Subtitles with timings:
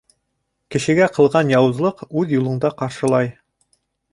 [0.75, 3.31] Кешегә ҡылған яуызлыҡ үҙ юлыңда ҡаршылай.